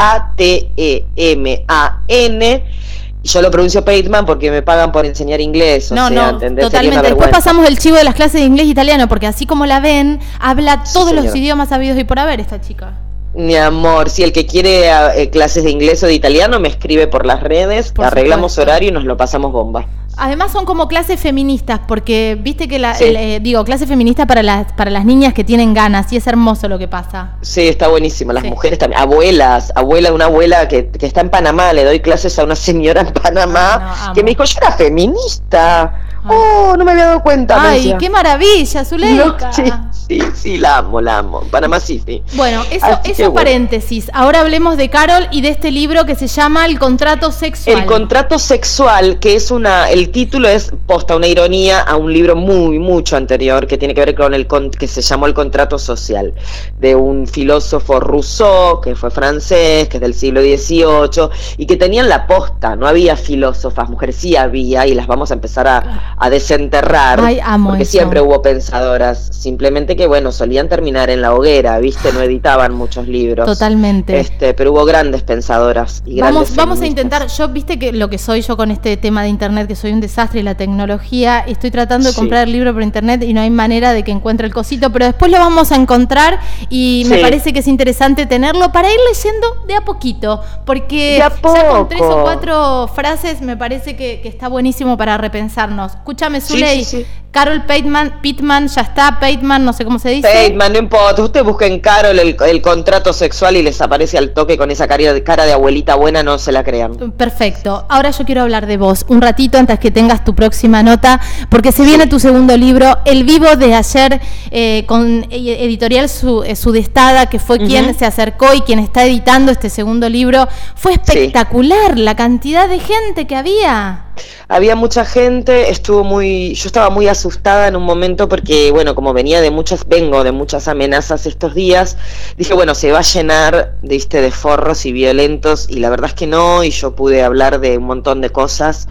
yo 3.22 3.42
lo 3.42 3.50
pronuncio 3.50 3.84
Pateman 3.84 4.24
porque 4.24 4.50
me 4.50 4.62
pagan 4.62 4.92
por 4.92 5.04
enseñar 5.06 5.40
inglés. 5.40 5.92
no, 5.92 6.10
no, 6.10 6.38
totalmente. 6.38 7.08
Después 7.08 7.28
pasamos 7.30 7.66
el 7.66 7.78
chivo 7.78 7.96
de 7.96 8.04
las 8.04 8.14
clases 8.14 8.40
de 8.40 8.46
inglés 8.46 8.66
e 8.66 8.70
italiano, 8.70 9.08
porque 9.08 9.26
así 9.26 9.46
como 9.46 9.66
la 9.66 9.80
ven, 9.80 10.20
habla 10.38 10.84
todos 10.92 11.12
los 11.12 11.34
idiomas 11.34 11.72
habidos 11.72 11.98
y 11.98 12.04
por 12.04 12.18
haber 12.18 12.40
esta 12.40 12.60
chica. 12.60 12.94
Mi 13.34 13.54
amor, 13.56 14.10
si 14.10 14.24
el 14.24 14.32
que 14.32 14.44
quiere 14.44 14.90
eh, 15.14 15.30
clases 15.30 15.62
de 15.62 15.70
inglés 15.70 16.02
o 16.02 16.06
de 16.06 16.14
italiano 16.14 16.58
me 16.58 16.68
escribe 16.68 17.06
por 17.06 17.26
las 17.26 17.42
redes, 17.42 17.94
arreglamos 17.98 18.58
horario 18.58 18.88
y 18.88 18.92
nos 18.92 19.04
lo 19.04 19.16
pasamos 19.16 19.52
bomba. 19.52 19.86
Además 20.22 20.52
son 20.52 20.66
como 20.66 20.86
clases 20.86 21.18
feministas, 21.18 21.80
porque 21.88 22.38
viste 22.38 22.68
que 22.68 22.78
la, 22.78 22.94
eh, 23.00 23.40
digo, 23.40 23.64
clase 23.64 23.86
feminista 23.86 24.26
para 24.26 24.42
las, 24.42 24.70
para 24.74 24.90
las 24.90 25.06
niñas 25.06 25.32
que 25.32 25.44
tienen 25.44 25.72
ganas, 25.72 26.12
y 26.12 26.18
es 26.18 26.26
hermoso 26.26 26.68
lo 26.68 26.78
que 26.78 26.88
pasa. 26.88 27.36
Sí, 27.40 27.68
está 27.68 27.88
buenísimo. 27.88 28.30
Las 28.34 28.44
mujeres 28.44 28.78
también, 28.78 29.00
abuelas, 29.00 29.72
abuela, 29.74 30.12
una 30.12 30.26
abuela 30.26 30.68
que, 30.68 30.90
está 31.00 31.22
en 31.22 31.30
Panamá, 31.30 31.72
le 31.72 31.84
doy 31.84 32.00
clases 32.00 32.38
a 32.38 32.44
una 32.44 32.54
señora 32.54 33.00
en 33.00 33.14
Panamá, 33.14 33.78
ah, 33.80 34.12
que 34.14 34.22
me 34.22 34.32
dijo, 34.32 34.44
yo 34.44 34.58
era 34.60 34.72
feminista. 34.72 35.94
Oh, 36.28 36.74
no 36.76 36.84
me 36.84 36.92
había 36.92 37.06
dado 37.06 37.22
cuenta. 37.22 37.56
Ay, 37.58 37.94
qué 37.98 38.10
maravilla, 38.10 38.84
Zuleika. 38.84 39.52
sí, 39.54 39.62
sí, 40.10 40.20
sí, 40.34 40.58
la 40.58 40.78
amo, 40.78 41.00
la 41.00 41.18
amo. 41.18 41.42
Panamá 41.50 41.78
City. 41.78 42.22
Bueno, 42.34 42.64
eso, 42.70 42.98
eso 43.04 43.32
paréntesis. 43.32 44.10
Ahora 44.12 44.40
hablemos 44.40 44.76
de 44.76 44.90
Carol 44.90 45.28
y 45.30 45.40
de 45.40 45.50
este 45.50 45.70
libro 45.70 46.04
que 46.04 46.16
se 46.16 46.26
llama 46.26 46.66
El 46.66 46.78
contrato 46.80 47.30
sexual. 47.30 47.78
El 47.78 47.86
contrato 47.86 48.38
sexual, 48.38 49.20
que 49.20 49.36
es 49.36 49.52
una, 49.52 49.88
el 49.88 50.10
título 50.10 50.48
es 50.48 50.72
posta 50.86 51.14
una 51.14 51.28
ironía 51.28 51.80
a 51.80 51.96
un 51.96 52.12
libro 52.12 52.34
muy, 52.34 52.80
mucho 52.80 53.16
anterior 53.16 53.68
que 53.68 53.78
tiene 53.78 53.94
que 53.94 54.04
ver 54.04 54.14
con 54.16 54.34
el 54.34 54.48
que 54.48 54.88
se 54.88 55.00
llamó 55.00 55.26
El 55.26 55.34
contrato 55.34 55.78
social, 55.78 56.34
de 56.78 56.96
un 56.96 57.28
filósofo 57.28 58.00
Rousseau, 58.00 58.80
que 58.80 58.96
fue 58.96 59.10
francés, 59.10 59.88
que 59.88 59.98
es 59.98 60.00
del 60.00 60.14
siglo 60.14 60.40
XVIII, 60.40 61.28
y 61.56 61.66
que 61.66 61.76
tenían 61.76 62.08
la 62.08 62.26
posta, 62.26 62.74
no 62.74 62.88
había 62.88 63.16
filósofas, 63.16 63.88
mujeres 63.88 64.16
sí 64.16 64.34
había, 64.34 64.86
y 64.86 64.94
las 64.94 65.06
vamos 65.06 65.30
a 65.30 65.34
empezar 65.34 65.68
a 65.68 66.14
a 66.20 66.28
desenterrar, 66.28 67.18
porque 67.64 67.86
siempre 67.86 68.20
hubo 68.20 68.42
pensadoras, 68.42 69.28
simplemente 69.32 69.96
que 70.00 70.06
bueno, 70.06 70.32
solían 70.32 70.66
terminar 70.66 71.10
en 71.10 71.20
la 71.20 71.34
hoguera, 71.34 71.78
¿viste? 71.78 72.10
No 72.10 72.22
editaban 72.22 72.74
muchos 72.74 73.06
libros. 73.06 73.44
Totalmente. 73.44 74.18
Este, 74.18 74.54
pero 74.54 74.72
hubo 74.72 74.86
grandes 74.86 75.22
pensadoras 75.22 76.02
y 76.06 76.22
vamos, 76.22 76.34
grandes 76.34 76.56
Vamos 76.56 76.80
a 76.80 76.86
intentar, 76.86 77.26
yo 77.26 77.48
viste 77.48 77.78
que 77.78 77.92
lo 77.92 78.08
que 78.08 78.16
soy 78.16 78.40
yo 78.40 78.56
con 78.56 78.70
este 78.70 78.96
tema 78.96 79.22
de 79.22 79.28
internet, 79.28 79.68
que 79.68 79.76
soy 79.76 79.92
un 79.92 80.00
desastre 80.00 80.40
y 80.40 80.42
la 80.42 80.54
tecnología, 80.54 81.40
estoy 81.40 81.70
tratando 81.70 82.08
de 82.08 82.14
comprar 82.14 82.46
el 82.46 82.52
libro 82.54 82.72
por 82.72 82.82
internet 82.82 83.22
y 83.24 83.34
no 83.34 83.42
hay 83.42 83.50
manera 83.50 83.92
de 83.92 84.02
que 84.02 84.10
encuentre 84.10 84.46
el 84.46 84.54
cosito, 84.54 84.90
pero 84.90 85.04
después 85.04 85.30
lo 85.30 85.36
vamos 85.36 85.70
a 85.70 85.76
encontrar 85.76 86.40
y 86.70 87.04
me 87.10 87.18
parece 87.18 87.52
que 87.52 87.58
es 87.58 87.68
interesante 87.68 88.24
tenerlo 88.24 88.72
para 88.72 88.88
ir 88.88 89.00
leyendo 89.12 89.48
de 89.68 89.74
a 89.74 89.82
poquito, 89.82 90.40
porque 90.64 91.18
ya 91.18 91.28
con 91.28 91.90
tres 91.90 92.00
o 92.00 92.22
cuatro 92.22 92.88
frases 92.94 93.42
me 93.42 93.58
parece 93.58 93.96
que, 93.96 94.22
que 94.22 94.28
está 94.28 94.48
buenísimo 94.48 94.96
para 94.96 95.18
repensarnos. 95.18 95.92
Escúchame, 95.92 96.40
Zuley. 96.40 96.86
Carol 97.30 97.62
Pateman, 97.64 98.20
Pittman, 98.22 98.66
ya 98.66 98.82
está, 98.82 99.20
Pateman, 99.20 99.64
no 99.64 99.72
sé 99.72 99.84
cómo 99.84 100.00
se 100.00 100.08
dice. 100.10 100.28
Pateman, 100.28 100.72
no 100.72 100.78
importa. 100.80 101.22
Usted 101.22 101.44
busca 101.44 101.64
en 101.64 101.78
Carol 101.78 102.18
el, 102.18 102.62
contrato 102.62 103.12
sexual 103.12 103.56
y 103.56 103.62
les 103.62 103.80
aparece 103.80 104.18
al 104.18 104.30
toque 104.30 104.58
con 104.58 104.70
esa 104.72 104.88
cara 104.88 105.12
de, 105.12 105.22
cara 105.22 105.44
de 105.44 105.52
abuelita 105.52 105.94
buena, 105.94 106.24
no 106.24 106.38
se 106.38 106.50
la 106.50 106.64
crean. 106.64 106.96
Perfecto. 107.12 107.86
Ahora 107.88 108.10
yo 108.10 108.24
quiero 108.24 108.42
hablar 108.42 108.66
de 108.66 108.76
vos 108.76 109.04
un 109.08 109.22
ratito 109.22 109.58
antes 109.58 109.78
que 109.78 109.92
tengas 109.92 110.24
tu 110.24 110.34
próxima 110.34 110.82
nota, 110.82 111.20
porque 111.48 111.70
se 111.70 111.84
viene 111.84 112.08
tu 112.08 112.18
segundo 112.18 112.56
libro, 112.56 112.98
El 113.04 113.22
Vivo 113.22 113.54
de 113.54 113.74
ayer. 113.74 114.20
Eh, 114.50 114.84
con 114.86 115.26
editorial 115.30 116.06
eh, 116.06 116.56
Sudestada, 116.56 117.26
que 117.26 117.38
fue 117.38 117.58
quien 117.58 117.96
se 117.96 118.04
acercó 118.04 118.52
y 118.54 118.60
quien 118.62 118.78
está 118.78 119.04
editando 119.04 119.52
este 119.52 119.70
segundo 119.70 120.08
libro. 120.08 120.48
Fue 120.74 120.92
espectacular 120.92 121.98
la 121.98 122.16
cantidad 122.16 122.68
de 122.68 122.80
gente 122.80 123.26
que 123.26 123.36
había. 123.36 124.06
Había 124.48 124.74
mucha 124.74 125.04
gente, 125.04 125.70
estuvo 125.70 126.02
muy, 126.02 126.54
yo 126.54 126.66
estaba 126.66 126.90
muy 126.90 127.06
asustada 127.06 127.68
en 127.68 127.76
un 127.76 127.84
momento 127.84 128.28
porque, 128.28 128.70
bueno, 128.72 128.94
como 128.94 129.12
venía 129.12 129.40
de 129.40 129.50
muchas, 129.50 129.86
vengo 129.86 130.24
de 130.24 130.32
muchas 130.32 130.66
amenazas 130.66 131.26
estos 131.26 131.54
días, 131.54 131.96
dije, 132.36 132.52
bueno, 132.52 132.74
se 132.74 132.90
va 132.90 132.98
a 132.98 133.02
llenar, 133.02 133.76
viste, 133.82 134.20
de 134.20 134.30
forros 134.30 134.84
y 134.86 134.92
violentos, 134.92 135.68
y 135.70 135.78
la 135.78 135.90
verdad 135.90 136.10
es 136.10 136.14
que 136.14 136.26
no, 136.26 136.64
y 136.64 136.70
yo 136.70 136.96
pude 136.96 137.22
hablar 137.22 137.60
de 137.60 137.78
un 137.78 137.84
montón 137.84 138.20
de 138.20 138.30
cosas, 138.30 138.88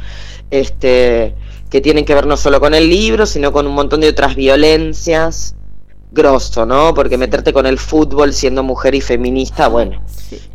este, 0.49 1.35
que 1.69 1.81
tienen 1.81 2.05
que 2.05 2.15
ver 2.15 2.25
no 2.25 2.37
solo 2.37 2.59
con 2.59 2.73
el 2.73 2.89
libro, 2.89 3.25
sino 3.25 3.51
con 3.51 3.67
un 3.67 3.73
montón 3.73 4.01
de 4.01 4.09
otras 4.09 4.35
violencias. 4.35 5.55
Grosso, 6.11 6.65
¿no? 6.65 6.95
Porque 6.95 7.19
meterte 7.19 7.53
con 7.53 7.67
el 7.67 7.77
fútbol 7.77 8.33
siendo 8.33 8.63
mujer 8.63 8.95
y 8.95 9.01
feminista, 9.01 9.67
bueno, 9.67 10.01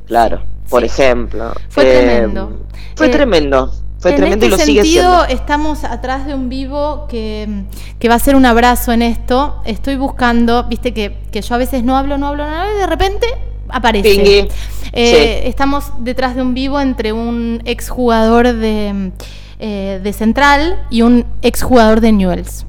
claro, 0.07 0.43
por 0.69 0.83
ejemplo. 0.83 1.53
Fue 1.69 1.85
tremendo. 1.85 2.59
Fue 2.97 3.07
eh, 3.07 3.11
tremendo. 3.11 3.73
Fue 4.01 4.11
en 4.11 4.17
tremendo 4.17 4.45
este 4.45 4.47
y 4.47 4.51
lo 4.51 4.59
sigue 4.59 4.83
sentido, 4.83 5.25
siendo. 5.25 5.41
estamos 5.41 5.85
atrás 5.85 6.27
de 6.27 6.35
un 6.35 6.49
vivo 6.49 7.07
que, 7.09 7.65
que, 8.01 8.09
va 8.09 8.17
a 8.17 8.19
ser 8.19 8.35
un 8.35 8.45
abrazo 8.47 8.93
en 8.93 9.03
esto. 9.03 9.63
Estoy 9.65 9.97
buscando, 9.97 10.65
viste 10.65 10.93
que, 10.93 11.17
que 11.31 11.41
yo 11.41 11.55
a 11.55 11.59
veces 11.59 11.85
no 11.85 11.97
hablo, 11.97 12.19
no 12.19 12.27
hablo 12.27 12.45
nada 12.45 12.75
y 12.75 12.79
de 12.79 12.87
repente 12.87 13.27
aparece. 13.69 14.49
Eh, 14.93 15.49
estamos 15.49 15.87
detrás 16.01 16.37
de 16.37 16.43
un 16.43 16.55
vivo 16.55 16.81
entre 16.81 17.13
un 17.13 17.63
exjugador 17.65 18.53
de 18.53 19.13
eh, 19.59 20.01
de 20.03 20.13
Central 20.13 20.85
y 20.91 21.03
un 21.03 21.25
exjugador 21.43 22.01
de 22.01 22.13
Newells. 22.13 22.67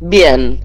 Bien. 0.00 0.60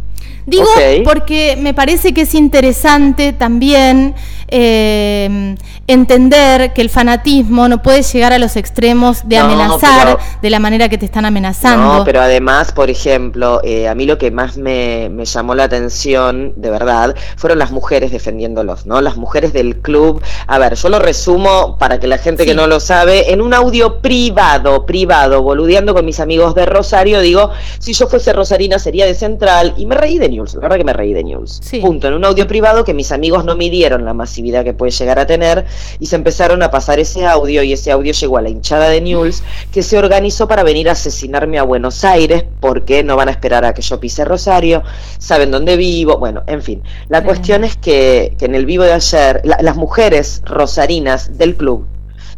Digo 0.46 0.66
porque 1.06 1.58
me 1.58 1.74
parece 1.74 2.14
que 2.14 2.22
es 2.22 2.36
interesante 2.36 3.32
también 3.32 4.14
eh, 4.56 5.56
entender 5.88 6.74
que 6.74 6.82
el 6.82 6.90
fanatismo 6.92 7.68
no 7.68 7.82
puede 7.82 8.04
llegar 8.04 8.34
a 8.34 8.38
los 8.38 8.56
extremos 8.56 9.28
de 9.28 9.40
amenazar 9.40 10.20
de 10.44 10.50
la 10.52 10.60
manera 10.60 10.90
que 10.90 11.00
te 11.00 11.06
están 11.06 11.26
amenazando. 11.26 11.98
No, 11.98 12.04
pero 12.04 12.22
además, 12.22 12.72
por 12.72 12.92
ejemplo, 12.92 13.62
eh, 13.64 13.88
a 13.88 13.96
mí 13.96 14.06
lo 14.06 14.20
que 14.20 14.30
más 14.30 14.56
me, 14.58 15.10
llamó 15.26 15.56
la 15.56 15.64
atención, 15.64 16.54
de 16.56 16.70
verdad, 16.70 17.16
fueron 17.36 17.58
las 17.58 17.72
mujeres 17.72 18.12
defendiéndolos, 18.12 18.86
¿no? 18.86 19.02
Las 19.02 19.18
mujeres 19.18 19.54
del 19.54 19.78
club. 19.78 20.22
A 20.46 20.60
ver, 20.60 20.76
yo 20.76 20.90
lo 20.90 21.00
resumo 21.00 21.78
para 21.80 22.00
que 22.00 22.06
la 22.06 22.20
gente 22.20 22.46
que 22.46 22.54
no 22.54 22.68
lo 22.68 22.80
sabe, 22.80 23.34
en 23.34 23.42
un 23.42 23.56
audio 23.56 24.02
privado, 24.02 24.86
privado, 24.86 25.42
boludeando 25.42 25.96
con 25.96 26.06
mis 26.06 26.20
amigos 26.20 26.54
de 26.54 26.68
Rosario, 26.68 27.22
digo, 27.22 27.50
si 27.80 27.94
yo 27.94 28.06
fuese 28.06 28.34
Rosarina 28.34 28.78
sería 28.78 29.08
de 29.08 29.16
Central, 29.16 29.74
y 29.78 29.88
me 29.88 29.96
reí 29.96 30.20
de 30.20 30.30
News, 30.30 30.54
la 30.54 30.62
verdad 30.62 30.78
que 30.78 30.84
me 30.84 30.94
reí 30.94 31.12
de 31.14 31.24
News. 31.24 31.60
Punto, 31.82 32.08
en 32.08 32.14
un 32.14 32.24
audio 32.24 32.46
privado 32.46 32.84
que 32.86 32.94
mis 32.94 33.12
amigos 33.12 33.46
no 33.46 33.56
midieron 33.56 34.06
la 34.06 34.14
masividad 34.14 34.43
que 34.44 34.74
puede 34.74 34.92
llegar 34.92 35.20
a 35.20 35.26
tener, 35.26 35.66
y 36.00 36.08
se 36.08 36.16
empezaron 36.16 36.62
a 36.64 36.72
pasar 36.72 37.00
ese 37.00 37.26
audio 37.26 37.64
y 37.64 37.74
ese 37.74 37.92
audio 37.92 38.12
llegó 38.12 38.38
a 38.38 38.42
la 38.42 38.50
hinchada 38.50 38.90
de 38.90 39.02
News 39.02 39.44
que 39.72 39.84
se 39.84 39.98
organizó 39.98 40.48
para 40.48 40.64
venir 40.64 40.90
a 40.90 40.94
asesinarme 40.94 41.60
a 41.60 41.64
Buenos 41.64 42.04
Aires 42.04 42.44
porque 42.60 43.04
no 43.04 43.16
van 43.16 43.30
a 43.30 43.32
esperar 43.32 43.66
a 43.66 43.74
que 43.74 43.82
yo 43.82 44.00
pise 44.00 44.26
Rosario, 44.26 44.84
saben 45.18 45.52
dónde 45.52 45.78
vivo, 45.78 46.18
bueno, 46.18 46.44
en 46.48 46.62
fin. 46.62 46.84
La 47.08 47.24
cuestión 47.24 47.64
es 47.64 47.78
que, 47.78 48.36
en 48.40 48.56
el 48.56 48.66
vivo 48.66 48.84
de 48.84 48.92
ayer 48.92 49.42
las 49.44 49.78
mujeres 49.78 50.42
rosarinas 50.46 51.38
del 51.38 51.56
club 51.56 51.88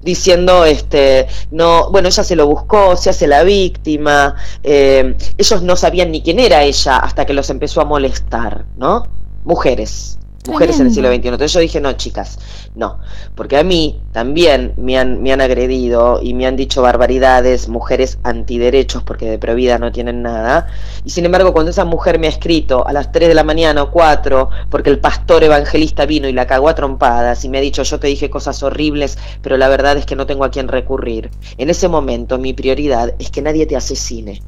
diciendo 0.04 0.66
este 0.66 1.26
no 1.50 1.90
bueno 1.90 2.10
ella 2.10 2.24
se 2.24 2.36
lo 2.36 2.46
buscó 2.46 2.96
se 2.96 3.10
hace 3.10 3.26
la 3.26 3.44
víctima 3.44 4.36
eh, 4.64 5.16
ellos 5.38 5.64
no 5.64 5.76
sabían 5.76 6.12
ni 6.12 6.22
quién 6.22 6.40
era 6.40 6.64
ella 6.64 6.98
hasta 6.98 7.26
que 7.26 7.34
los 7.34 7.50
empezó 7.50 7.82
a 7.82 7.86
molestar 7.86 8.66
no 8.78 9.08
mujeres 9.44 10.20
mujeres 10.48 10.80
en 10.80 10.88
el 10.88 10.94
siglo 10.94 11.10
XXI. 11.10 11.28
Entonces 11.28 11.54
yo 11.54 11.60
dije, 11.60 11.82
no, 11.82 11.94
chicas, 11.94 12.40
no, 12.76 13.00
porque 13.36 13.58
a 13.58 13.64
mí 13.64 14.00
también 14.12 14.74
me 14.78 14.98
han, 14.98 15.22
me 15.22 15.32
han 15.32 15.42
agredido 15.42 16.20
y 16.22 16.34
me 16.34 16.46
han 16.46 16.56
dicho 16.56 16.82
barbaridades, 16.82 17.68
mujeres 17.70 18.18
antiderechos, 18.24 19.04
porque 19.04 19.30
de 19.30 19.38
provida 19.38 19.78
no 19.78 19.92
tienen 19.92 20.22
nada. 20.22 20.68
Y 21.04 21.10
sin 21.10 21.26
embargo, 21.26 21.54
cuando 21.54 21.72
esa 21.72 21.86
mujer 21.86 22.20
me 22.20 22.28
ha 22.28 22.30
escrito 22.30 22.86
a 22.88 22.94
las 22.94 23.12
3 23.12 23.28
de 23.28 23.36
la 23.36 23.44
mañana 23.44 23.84
o 23.84 23.92
4, 23.92 24.50
porque 24.70 24.90
el 24.90 25.00
pastor 25.00 25.44
evangelista 25.44 26.06
vino 26.06 26.28
y 26.28 26.34
la 26.34 26.48
cagó 26.48 26.70
a 26.70 26.76
trompadas 26.76 27.44
y 27.46 27.50
me 27.50 27.58
ha 27.58 27.62
dicho, 27.62 27.84
yo 27.84 28.00
te 28.00 28.08
dije 28.08 28.30
cosas 28.30 28.62
horribles, 28.64 29.18
pero 29.42 29.58
la 29.58 29.68
verdad 29.68 29.98
es 29.98 30.06
que 30.06 30.16
no 30.16 30.26
tengo 30.26 30.44
a 30.44 30.52
quién 30.52 30.68
recurrir. 30.68 31.30
En 31.58 31.70
ese 31.70 31.88
momento 31.88 32.38
mi 32.38 32.54
prioridad 32.54 33.14
es 33.20 33.30
que 33.32 33.42
nadie 33.42 33.66
te 33.66 33.76
asesine. 33.76 34.42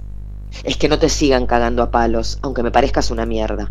Es 0.63 0.77
que 0.77 0.89
no 0.89 0.97
te 0.97 1.09
sigan 1.09 1.45
cagando 1.45 1.83
a 1.83 1.91
palos, 1.91 2.39
aunque 2.41 2.63
me 2.63 2.71
parezcas 2.71 3.11
una 3.11 3.25
mierda. 3.25 3.69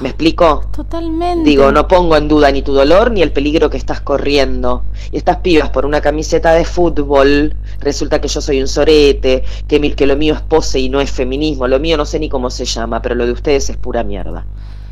¿Me 0.00 0.10
explico? 0.10 0.64
Totalmente. 0.70 1.48
Digo, 1.48 1.72
no 1.72 1.88
pongo 1.88 2.16
en 2.16 2.28
duda 2.28 2.52
ni 2.52 2.62
tu 2.62 2.72
dolor 2.72 3.10
ni 3.10 3.22
el 3.22 3.32
peligro 3.32 3.68
que 3.68 3.76
estás 3.76 4.00
corriendo. 4.00 4.84
Y 5.10 5.16
estas 5.16 5.38
pibas 5.38 5.70
por 5.70 5.84
una 5.84 6.00
camiseta 6.00 6.52
de 6.52 6.64
fútbol, 6.64 7.54
resulta 7.80 8.20
que 8.20 8.28
yo 8.28 8.40
soy 8.40 8.60
un 8.60 8.68
sorete, 8.68 9.42
que, 9.66 9.94
que 9.94 10.06
lo 10.06 10.16
mío 10.16 10.34
es 10.34 10.42
pose 10.42 10.78
y 10.78 10.88
no 10.88 11.00
es 11.00 11.10
feminismo. 11.10 11.66
Lo 11.66 11.80
mío 11.80 11.96
no 11.96 12.04
sé 12.04 12.20
ni 12.20 12.28
cómo 12.28 12.50
se 12.50 12.64
llama, 12.64 13.02
pero 13.02 13.14
lo 13.14 13.26
de 13.26 13.32
ustedes 13.32 13.70
es 13.70 13.76
pura 13.76 14.04
mierda. 14.04 14.46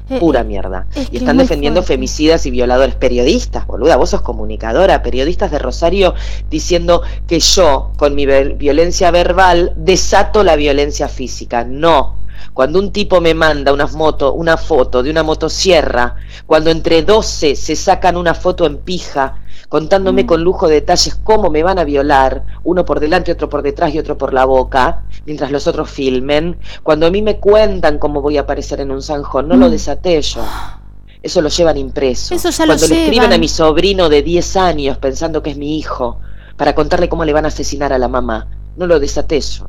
Eh, 0.09 0.21
pura 0.21 0.45
mierda. 0.45 0.87
y 1.11 1.17
están 1.17 1.37
defendiendo 1.37 1.83
femicidas 1.83 2.47
y 2.47 2.51
violadores. 2.51 2.95
Periodistas, 2.95 3.67
boluda, 3.67 3.97
vos 3.97 4.11
sos 4.11 4.23
comunicadora, 4.23 5.03
periodistas 5.03 5.51
de 5.51 5.59
Rosario 5.59 6.15
diciendo 6.49 7.03
que 7.27 7.41
yo, 7.41 7.91
con 7.97 8.15
mi 8.15 8.25
violencia 8.25 9.11
verbal, 9.11 9.73
desato 9.77 10.45
la 10.45 10.55
violencia 10.55 11.09
física. 11.09 11.65
No, 11.65 12.17
cuando 12.53 12.79
un 12.79 12.93
tipo 12.93 13.21
me 13.21 13.35
manda 13.35 13.73
una 13.73 13.87
foto, 13.87 14.33
una 14.33 14.57
foto 14.57 15.03
de 15.03 15.11
una 15.11 15.23
motosierra, 15.23 16.17
cuando 16.47 16.71
entre 16.71 17.03
12 17.03 17.57
se 17.57 17.77
sacan 17.77 18.17
una 18.17 18.35
foto 18.35 18.67
en 18.67 18.79
pija, 18.79 19.41
contándome 19.69 20.25
mm. 20.25 20.27
con 20.27 20.43
lujo 20.43 20.69
de 20.69 20.75
detalles 20.77 21.17
cómo 21.23 21.51
me 21.51 21.63
van 21.63 21.79
a 21.79 21.85
violar, 21.85 22.45
uno 22.65 22.85
por 22.85 23.01
delante, 23.01 23.33
otro 23.33 23.49
por 23.49 23.63
detrás 23.63 23.95
y 23.95 23.99
otro 23.99 24.17
por 24.17 24.33
la 24.33 24.45
boca, 24.45 25.05
mientras 25.25 25.51
los 25.51 25.67
otros 25.67 25.91
filmen, 25.91 26.59
cuando 26.83 27.07
a 27.07 27.11
mí 27.11 27.23
me 27.23 27.39
cuentan 27.39 27.99
cómo 27.99 28.23
voy 28.23 28.37
a 28.37 28.43
aparecer 28.43 28.81
en 28.81 28.91
un 28.91 29.03
zanjón, 29.03 29.49
no 29.49 29.57
lo 29.57 29.69
mm. 29.69 29.71
desaté 29.71 30.21
yo. 30.23 30.45
Eso 31.23 31.43
lo 31.43 31.49
llevan 31.49 31.77
impreso. 31.77 32.35
Eso 32.35 32.51
ya 32.51 32.67
Cuando 32.67 32.87
le 32.87 33.03
escriben 33.05 33.33
a 33.33 33.39
mi 33.39 33.49
sobrino 33.49 34.09
de 34.09 34.23
10 34.23 34.57
años 34.57 34.99
pensando 34.99 35.43
que 35.43 35.51
es 35.51 35.57
mi 35.57 35.77
hijo, 35.77 36.21
para 36.57 36.75
contarle 36.75 37.09
cómo 37.09 37.25
le 37.25 37.33
van 37.33 37.45
a 37.45 37.49
asesinar 37.49 37.93
a 37.93 37.99
la 37.99 38.09
mamá, 38.09 38.47
no 38.77 38.87
lo 38.87 39.01
desaté 39.01 39.41
yo. 39.41 39.67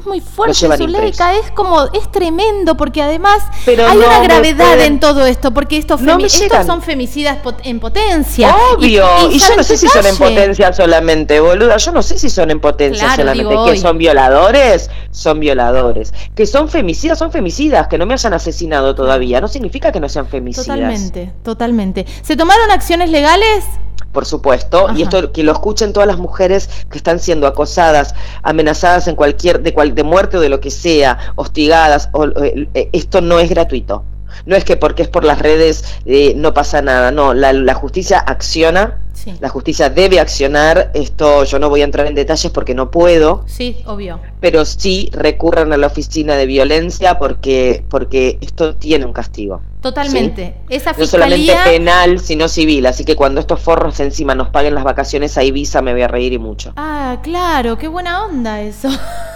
Es 0.00 0.06
muy 0.06 0.20
fuerte, 0.20 0.54
Zuleika, 0.54 1.36
es 1.36 1.50
como, 1.50 1.84
es 1.92 2.10
tremendo, 2.10 2.76
porque 2.76 3.02
además 3.02 3.42
hay 3.66 3.98
una 3.98 4.20
gravedad 4.20 4.80
en 4.80 4.98
todo 4.98 5.26
esto, 5.26 5.52
porque 5.52 5.76
estos, 5.76 6.00
estos 6.00 6.66
son 6.66 6.80
femicidas 6.80 7.38
en 7.64 7.80
potencia. 7.80 8.56
Obvio, 8.74 9.06
y, 9.30 9.38
yo 9.38 9.56
no 9.56 9.62
sé 9.62 9.76
si 9.76 9.88
son 9.88 10.06
en 10.06 10.16
potencia 10.16 10.72
solamente, 10.72 11.38
boluda, 11.40 11.76
yo 11.76 11.92
no 11.92 12.02
sé 12.02 12.18
si 12.18 12.30
son 12.30 12.50
en 12.50 12.60
potencia 12.60 13.14
solamente, 13.14 13.54
que 13.66 13.78
son 13.78 13.98
violadores, 13.98 14.90
son 15.10 15.38
violadores, 15.38 16.14
que 16.34 16.46
son 16.46 16.68
femicidas, 16.68 17.18
son 17.18 17.30
femicidas, 17.30 17.88
que 17.88 17.98
no 17.98 18.06
me 18.06 18.14
hayan 18.14 18.32
asesinado 18.32 18.94
todavía, 18.94 19.40
no 19.40 19.48
significa 19.48 19.92
que 19.92 20.00
no 20.00 20.08
sean 20.08 20.26
femicidas. 20.26 20.66
Totalmente, 20.66 21.32
totalmente. 21.42 22.06
¿Se 22.22 22.36
tomaron 22.36 22.70
acciones 22.70 23.10
legales? 23.10 23.64
Por 24.12 24.26
supuesto, 24.26 24.88
y 24.94 25.02
esto 25.02 25.32
que 25.32 25.42
lo 25.42 25.52
escuchen 25.52 25.92
todas 25.92 26.06
las 26.06 26.18
mujeres 26.18 26.68
que 26.90 26.98
están 26.98 27.20
siendo 27.20 27.46
acosadas, 27.46 28.14
amenazadas 28.42 29.06
en 29.08 29.16
cualquier 29.16 29.62
de, 29.62 29.72
cual, 29.72 29.94
de 29.94 30.02
muerte 30.02 30.38
o 30.38 30.40
de 30.40 30.48
lo 30.48 30.60
que 30.60 30.70
sea, 30.70 31.32
hostigadas, 31.36 32.08
o, 32.12 32.26
eh, 32.26 32.68
eh, 32.74 32.88
esto 32.92 33.20
no 33.20 33.38
es 33.38 33.50
gratuito. 33.50 34.04
No 34.46 34.56
es 34.56 34.64
que 34.64 34.76
porque 34.76 35.02
es 35.02 35.08
por 35.08 35.24
las 35.24 35.38
redes 35.38 35.84
eh, 36.06 36.34
no 36.36 36.54
pasa 36.54 36.80
nada, 36.82 37.10
no, 37.10 37.34
la, 37.34 37.52
la 37.52 37.74
justicia 37.74 38.18
acciona, 38.18 39.00
la 39.40 39.48
justicia 39.48 39.90
debe 39.90 40.18
accionar, 40.18 40.90
esto 40.94 41.44
yo 41.44 41.58
no 41.58 41.68
voy 41.68 41.82
a 41.82 41.84
entrar 41.84 42.06
en 42.06 42.14
detalles 42.14 42.50
porque 42.50 42.74
no 42.74 42.90
puedo. 42.90 43.44
Sí, 43.46 43.82
obvio. 43.86 44.18
Pero 44.40 44.64
sí 44.64 45.10
recurran 45.12 45.72
a 45.72 45.76
la 45.76 45.88
oficina 45.88 46.36
de 46.36 46.46
violencia 46.46 47.18
porque, 47.18 47.84
porque 47.90 48.38
esto 48.40 48.76
tiene 48.76 49.04
un 49.04 49.12
castigo. 49.12 49.60
Totalmente. 49.80 50.56
Esa 50.68 50.92
No 50.92 51.06
solamente 51.06 51.54
penal, 51.64 52.20
sino 52.20 52.48
civil. 52.48 52.86
Así 52.86 53.04
que 53.04 53.16
cuando 53.16 53.40
estos 53.40 53.60
forros 53.60 53.98
encima 54.00 54.34
nos 54.34 54.48
paguen 54.48 54.74
las 54.74 54.84
vacaciones 54.84 55.38
a 55.38 55.42
Ibiza, 55.42 55.80
me 55.80 55.92
voy 55.92 56.02
a 56.02 56.08
reír 56.08 56.34
y 56.34 56.38
mucho. 56.38 56.72
Ah, 56.76 57.18
claro, 57.22 57.78
qué 57.78 57.88
buena 57.88 58.24
onda 58.24 58.60
eso. 58.60 58.88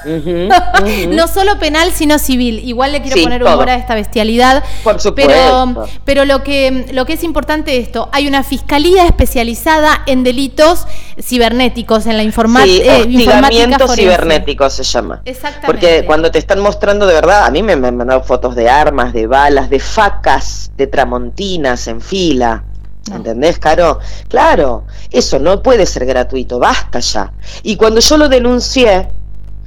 no 1.09 1.29
solo 1.29 1.59
penal, 1.59 1.93
sino 1.93 2.19
civil. 2.19 2.61
Igual 2.63 2.93
le 2.93 3.01
quiero 3.01 3.23
poner 3.23 3.43
humor 3.43 3.71
a 3.71 3.77
esta 3.77 3.95
bestialidad. 3.95 4.63
Por 4.83 5.01
supuesto. 5.01 5.33
Pero, 5.33 5.87
pero 6.05 6.25
lo, 6.27 6.43
que, 6.43 6.89
lo 6.93 7.07
que 7.07 7.15
es 7.15 7.25
importante 7.25 7.79
esto, 7.79 8.11
hay 8.13 8.29
una 8.29 8.43
fiscalía 8.43 9.07
especializada 9.07 10.03
en 10.07 10.25
delitos 10.25 10.87
cibernéticos, 11.23 12.07
en 12.07 12.19
la 12.19 12.23
informática. 12.23 12.97
Sí, 13.03 13.17
eh, 13.17 13.95
cibernético 13.95 14.69
se 14.69 14.83
llama. 14.83 15.23
Exactamente. 15.25 15.67
Porque 15.67 16.05
cuando 16.05 16.31
te 16.31 16.39
están 16.39 16.61
mostrando 16.61 17.07
de 17.07 17.15
verdad, 17.15 17.47
a 17.47 17.51
mí 17.51 17.63
me 17.63 17.73
han 17.73 17.97
mandado 17.97 18.23
fotos 18.23 18.55
de 18.55 18.69
armas, 18.69 19.15
de 19.15 19.27
balas, 19.27 19.71
de 19.71 19.81
facas 19.81 20.34
de 20.77 20.87
tramontinas 20.87 21.87
en 21.89 22.01
fila. 22.01 22.65
¿Entendés, 23.13 23.59
Caro? 23.59 23.99
Claro, 24.29 24.85
eso 25.11 25.39
no 25.39 25.63
puede 25.63 25.85
ser 25.85 26.07
gratuito, 26.07 26.59
basta 26.59 27.01
ya. 27.01 27.33
Y 27.63 27.77
cuando 27.77 28.01
yo 28.01 28.17
lo 28.17 28.29
denuncié, 28.29 29.09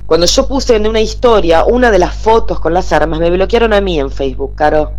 cuando 0.07 0.25
yo 0.25 0.47
puse 0.47 0.75
en 0.75 0.87
una 0.87 1.01
historia 1.01 1.65
una 1.65 1.91
de 1.91 1.99
las 1.99 2.15
fotos 2.15 2.59
con 2.59 2.73
las 2.73 2.91
armas, 2.93 3.19
me 3.19 3.29
bloquearon 3.29 3.73
a 3.73 3.81
mí 3.81 3.99
en 3.99 4.09
Facebook, 4.09 4.55
Caro. 4.55 4.93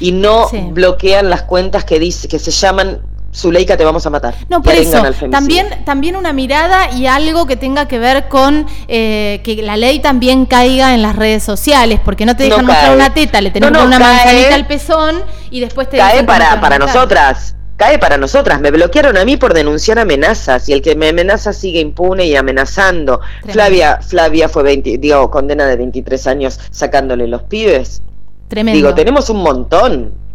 y 0.00 0.12
no 0.12 0.48
bloquean 0.72 1.30
las 1.30 1.42
cuentas 1.42 1.84
que 1.84 1.98
dice 1.98 2.28
que 2.28 2.38
se 2.38 2.50
llaman 2.50 3.00
Zuleika 3.32 3.76
te 3.76 3.84
vamos 3.84 4.04
a 4.06 4.10
matar. 4.10 4.34
No, 4.48 4.62
por 4.62 4.74
eso, 4.74 5.02
también, 5.30 5.84
también 5.84 6.16
una 6.16 6.32
mirada 6.32 6.90
y 6.92 7.06
algo 7.06 7.46
que 7.46 7.56
tenga 7.56 7.86
que 7.86 7.98
ver 7.98 8.28
con 8.28 8.66
eh, 8.88 9.40
que 9.44 9.62
la 9.62 9.76
ley 9.76 10.00
también 10.00 10.46
caiga 10.46 10.94
en 10.94 11.02
las 11.02 11.14
redes 11.14 11.44
sociales, 11.44 12.00
porque 12.04 12.26
no 12.26 12.36
te 12.36 12.44
dejan 12.44 12.66
mostrar 12.66 12.94
una 12.94 13.14
teta, 13.14 13.40
le 13.40 13.50
tenemos 13.50 13.84
una 13.84 13.98
manzanita 13.98 14.54
al 14.54 14.66
pezón 14.66 15.22
y 15.50 15.60
después 15.60 15.88
te 15.88 15.98
Cae 15.98 16.24
para, 16.24 16.60
para 16.60 16.78
nosotras, 16.78 17.54
cae 17.76 17.98
para 18.00 18.18
nosotras. 18.18 18.60
Me 18.60 18.72
bloquearon 18.72 19.16
a 19.16 19.24
mí 19.24 19.36
por 19.36 19.54
denunciar 19.54 20.00
amenazas 20.00 20.68
y 20.68 20.72
el 20.72 20.82
que 20.82 20.96
me 20.96 21.10
amenaza 21.10 21.52
sigue 21.52 21.78
impune 21.78 22.26
y 22.26 22.34
amenazando. 22.34 23.20
Flavia, 23.46 24.00
Flavia 24.02 24.48
fue 24.48 24.64
20, 24.64 24.98
digo, 24.98 25.30
condena 25.30 25.66
de 25.66 25.76
23 25.76 26.26
años 26.26 26.58
sacándole 26.70 27.28
los 27.28 27.44
pibes. 27.44 28.02
Tremendo. 28.48 28.76
Digo, 28.76 28.94
tenemos 28.94 29.30
un 29.30 29.42
montón 29.42 30.29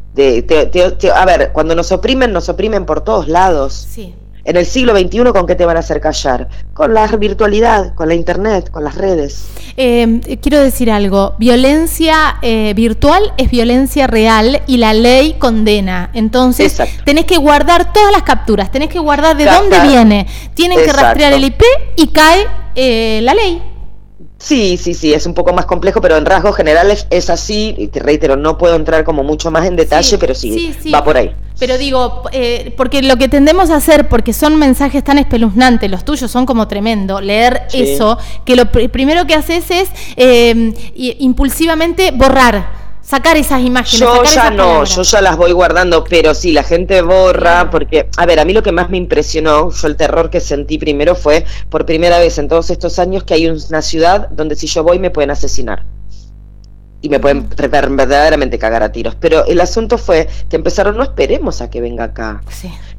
a 1.13 1.25
ver, 1.25 1.51
cuando 1.53 1.75
nos 1.75 1.91
oprimen, 1.91 2.31
nos 2.31 2.49
oprimen 2.49 2.85
por 2.85 3.01
todos 3.01 3.27
lados. 3.27 3.73
Sí. 3.73 4.13
En 4.45 4.57
el 4.57 4.65
siglo 4.67 4.95
XXI, 4.95 5.23
¿con 5.33 5.47
qué 5.47 5.55
te 5.55 5.65
van 5.65 5.75
a 5.75 5.79
hacer 5.79 5.99
callar? 5.99 6.47
Con 6.73 6.93
la 6.93 7.07
virtualidad, 7.07 7.95
con 7.95 8.07
la 8.07 8.13
internet, 8.13 8.69
con 8.69 8.83
las 8.83 8.93
redes. 8.93 9.47
Em, 9.75 10.21
quiero 10.21 10.61
decir 10.61 10.91
algo. 10.91 11.33
Violencia 11.39 12.37
eh, 12.43 12.73
virtual 12.75 13.33
es 13.37 13.49
violencia 13.49 14.05
real 14.05 14.61
y 14.67 14.77
la 14.77 14.93
ley 14.93 15.33
condena. 15.39 16.11
Entonces, 16.13 16.77
tenés 17.05 17.25
que 17.25 17.37
guardar 17.37 17.91
todas 17.91 18.11
las 18.11 18.21
capturas, 18.21 18.71
tenés 18.71 18.89
que 18.89 18.99
guardar 18.99 19.35
de 19.35 19.45
dónde 19.45 19.79
viene. 19.81 20.27
Tienen 20.53 20.77
que 20.77 20.93
rastrear 20.93 21.33
el 21.33 21.43
IP 21.43 21.63
y 21.95 22.07
cae 22.09 22.45
eh, 22.75 23.21
la 23.23 23.33
ley. 23.33 23.74
Sí, 24.45 24.77
sí, 24.77 24.93
sí, 24.93 25.11
es 25.11 25.25
un 25.25 25.33
poco 25.33 25.53
más 25.53 25.65
complejo, 25.65 26.01
pero 26.01 26.17
en 26.17 26.25
rasgos 26.25 26.55
generales 26.55 27.07
es 27.09 27.31
así, 27.31 27.73
y 27.79 27.87
te 27.87 27.99
reitero, 27.99 28.35
no 28.35 28.59
puedo 28.59 28.75
entrar 28.75 29.03
como 29.03 29.23
mucho 29.23 29.49
más 29.49 29.65
en 29.65 29.75
detalle, 29.75 30.19
pero 30.19 30.35
sí, 30.35 30.71
va 30.93 31.03
por 31.03 31.17
ahí. 31.17 31.35
Pero 31.57 31.79
digo, 31.79 32.21
eh, 32.31 32.71
porque 32.77 33.01
lo 33.01 33.17
que 33.17 33.27
tendemos 33.27 33.71
a 33.71 33.77
hacer, 33.77 34.07
porque 34.07 34.33
son 34.33 34.57
mensajes 34.57 35.03
tan 35.03 35.17
espeluznantes, 35.17 35.89
los 35.89 36.05
tuyos 36.05 36.29
son 36.29 36.45
como 36.45 36.67
tremendo, 36.67 37.21
leer 37.21 37.63
eso, 37.73 38.19
que 38.45 38.55
lo 38.55 38.71
primero 38.71 39.25
que 39.25 39.33
haces 39.33 39.71
es 39.71 39.89
eh, 40.15 40.75
impulsivamente 40.93 42.11
borrar 42.11 42.84
sacar 43.05 43.37
esas 43.37 43.61
imágenes. 43.61 43.99
Yo 43.99 44.23
ya 44.23 44.49
no, 44.49 44.83
yo 44.83 45.01
ya 45.03 45.21
las 45.21 45.37
voy 45.37 45.51
guardando, 45.51 46.03
pero 46.03 46.33
sí, 46.33 46.51
la 46.51 46.63
gente 46.63 47.01
borra, 47.01 47.69
porque, 47.69 48.09
a 48.17 48.25
ver, 48.25 48.39
a 48.39 48.45
mí 48.45 48.53
lo 48.53 48.63
que 48.63 48.71
más 48.71 48.89
me 48.89 48.97
impresionó, 48.97 49.71
yo 49.71 49.87
el 49.87 49.95
terror 49.95 50.29
que 50.29 50.39
sentí 50.39 50.77
primero 50.77 51.15
fue 51.15 51.45
por 51.69 51.85
primera 51.85 52.19
vez 52.19 52.37
en 52.37 52.47
todos 52.47 52.69
estos 52.69 52.99
años 52.99 53.23
que 53.23 53.35
hay 53.35 53.47
una 53.47 53.81
ciudad 53.81 54.29
donde 54.29 54.55
si 54.55 54.67
yo 54.67 54.83
voy 54.83 54.99
me 54.99 55.11
pueden 55.11 55.31
asesinar. 55.31 55.83
Y 57.05 57.09
me 57.09 57.19
pueden 57.19 57.47
verdaderamente 57.49 58.57
cagar 58.57 58.81
a 58.81 58.91
tiros. 58.91 59.15
Pero 59.15 59.45
el 59.45 59.61
asunto 59.61 59.97
fue 59.97 60.27
que 60.49 60.55
empezaron, 60.55 60.97
no 60.97 61.03
esperemos 61.03 61.61
a 61.61 61.69
que 61.69 61.79
venga 61.79 62.05
acá. 62.05 62.41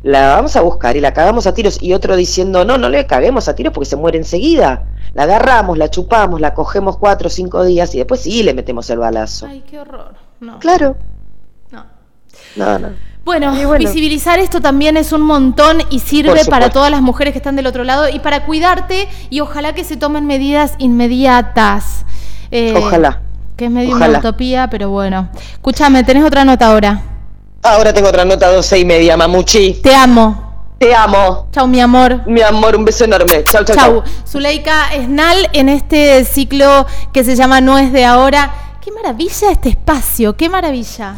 La 0.03 0.37
vamos 0.37 0.55
a 0.55 0.61
buscar 0.61 0.97
y 0.97 1.01
la 1.01 1.13
cagamos 1.13 1.49
a 1.49 1.55
tiros. 1.55 1.83
Y 1.83 1.93
otro 1.93 2.15
diciendo, 2.15 2.65
no, 2.65 2.79
no 2.79 2.89
le 2.89 3.07
caguemos 3.07 3.49
a 3.49 3.57
tiros 3.57 3.73
porque 3.73 3.91
se 3.91 3.97
muere 3.97 4.19
enseguida 4.19 4.85
la 5.17 5.23
agarramos, 5.23 5.79
la 5.79 5.89
chupamos, 5.91 6.43
la 6.43 6.53
cogemos 6.53 6.99
cuatro 6.99 7.29
o 7.29 7.31
cinco 7.31 7.65
días 7.65 7.95
y 7.95 7.99
después 7.99 8.21
sí 8.21 8.43
le 8.43 8.53
metemos 8.53 8.91
el 8.91 8.99
balazo. 8.99 9.47
Ay, 9.47 9.65
qué 9.69 9.81
horror. 9.81 10.15
No. 10.41 10.59
Claro. 10.59 10.95
No. 11.71 11.87
No, 12.55 12.79
no. 12.79 12.89
Bueno, 13.25 13.53
visibilizar 13.79 14.39
esto 14.39 14.61
también 14.61 14.99
es 14.99 15.13
un 15.13 15.23
montón 15.23 15.79
y 15.89 16.01
sirve 16.01 16.45
para 16.45 16.69
todas 16.69 16.91
las 16.91 17.01
mujeres 17.01 17.33
que 17.33 17.39
están 17.39 17.57
del 17.57 17.67
otro 17.67 17.83
lado 17.83 18.11
y 18.11 18.19
para 18.19 18.45
cuidarte 18.45 19.09
y 19.31 19.41
ojalá 19.41 19.75
que 19.75 19.85
se 19.85 19.97
tomen 19.97 20.27
medidas 20.27 20.75
inmediatas. 20.79 22.05
Eh, 22.51 22.75
ojalá. 22.77 23.23
Que 23.57 23.67
es 23.67 23.71
medio 23.71 23.97
una 23.97 24.11
utopía, 24.11 24.69
pero 24.69 24.91
bueno. 24.91 25.31
Escúchame, 25.53 26.05
¿tenés 26.05 26.25
otra 26.25 26.45
nota 26.45 26.67
ahora? 26.67 27.01
Ahora 27.63 27.93
tengo 27.93 28.09
otra 28.09 28.25
nota, 28.25 28.53
doce 28.53 28.79
y 28.79 28.85
media, 28.85 29.17
mamuchi. 29.17 29.81
Te 29.83 29.95
amo. 29.95 30.75
Te 30.79 30.95
amo. 30.95 31.49
Chau, 31.53 31.67
mi 31.67 31.81
amor. 31.81 32.21
Mi 32.27 32.43
amor, 32.43 32.77
un 32.77 32.85
beso 32.85 33.05
enorme. 33.05 33.45
Chau, 33.45 33.65
chau, 33.65 33.75
chau. 33.75 34.03
Zuleika 34.29 34.95
Esnal 34.95 35.49
en 35.55 35.71
este 35.71 36.23
ciclo 36.27 36.87
que 37.15 37.25
se 37.25 37.35
llama 37.35 37.63
No 37.63 37.79
es 37.79 37.93
de 37.93 38.05
ahora. 38.05 38.53
Qué 38.85 38.93
maravilla 38.93 39.51
este 39.51 39.71
espacio, 39.71 40.37
qué 40.37 40.51
maravilla. 40.51 41.15